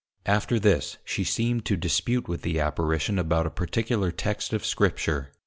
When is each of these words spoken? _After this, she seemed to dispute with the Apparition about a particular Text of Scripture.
_After 0.33 0.59
this, 0.59 0.97
she 1.05 1.23
seemed 1.23 1.63
to 1.65 1.77
dispute 1.77 2.27
with 2.27 2.41
the 2.41 2.59
Apparition 2.59 3.19
about 3.19 3.45
a 3.45 3.51
particular 3.51 4.11
Text 4.11 4.51
of 4.51 4.65
Scripture. 4.65 5.31